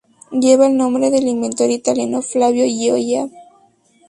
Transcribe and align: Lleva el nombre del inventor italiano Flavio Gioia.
Lleva 0.31 0.65
el 0.65 0.75
nombre 0.77 1.11
del 1.11 1.27
inventor 1.27 1.69
italiano 1.69 2.23
Flavio 2.23 2.65
Gioia. 2.65 3.29